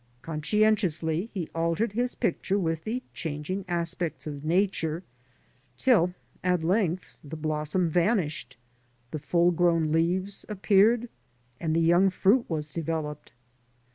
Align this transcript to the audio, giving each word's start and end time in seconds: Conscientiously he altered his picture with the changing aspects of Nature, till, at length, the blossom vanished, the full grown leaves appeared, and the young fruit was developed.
Conscientiously 0.23 1.29
he 1.31 1.47
altered 1.53 1.91
his 1.91 2.15
picture 2.15 2.57
with 2.57 2.85
the 2.85 3.03
changing 3.13 3.63
aspects 3.67 4.25
of 4.25 4.43
Nature, 4.43 5.03
till, 5.77 6.15
at 6.43 6.63
length, 6.63 7.15
the 7.23 7.35
blossom 7.37 7.87
vanished, 7.87 8.57
the 9.11 9.19
full 9.19 9.51
grown 9.51 9.91
leaves 9.91 10.43
appeared, 10.49 11.07
and 11.59 11.75
the 11.75 11.79
young 11.81 12.09
fruit 12.09 12.45
was 12.49 12.71
developed. 12.71 13.33